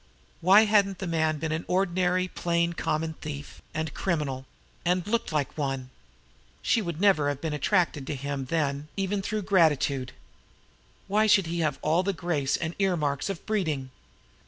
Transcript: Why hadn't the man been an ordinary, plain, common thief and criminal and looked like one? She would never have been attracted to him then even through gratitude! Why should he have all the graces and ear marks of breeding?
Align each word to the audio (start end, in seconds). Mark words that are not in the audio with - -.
Why 0.39 0.63
hadn't 0.65 0.97
the 0.97 1.05
man 1.05 1.37
been 1.37 1.51
an 1.51 1.63
ordinary, 1.67 2.27
plain, 2.27 2.73
common 2.73 3.13
thief 3.21 3.61
and 3.71 3.93
criminal 3.93 4.47
and 4.83 5.05
looked 5.05 5.31
like 5.31 5.55
one? 5.55 5.91
She 6.63 6.81
would 6.81 6.99
never 6.99 7.29
have 7.29 7.39
been 7.39 7.53
attracted 7.53 8.07
to 8.07 8.15
him 8.15 8.45
then 8.45 8.87
even 8.97 9.21
through 9.21 9.43
gratitude! 9.43 10.11
Why 11.07 11.27
should 11.27 11.45
he 11.45 11.59
have 11.59 11.77
all 11.83 12.01
the 12.01 12.13
graces 12.13 12.57
and 12.57 12.73
ear 12.79 12.97
marks 12.97 13.29
of 13.29 13.45
breeding? 13.45 13.91